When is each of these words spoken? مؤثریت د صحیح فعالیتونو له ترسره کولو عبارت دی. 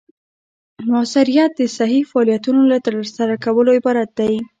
مؤثریت 0.89 1.51
د 1.59 1.61
صحیح 1.77 2.03
فعالیتونو 2.11 2.61
له 2.71 2.77
ترسره 2.87 3.35
کولو 3.45 3.71
عبارت 3.79 4.09
دی. 4.19 4.33